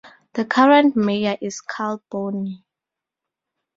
[0.33, 2.65] The current mayor is Karl Bonny.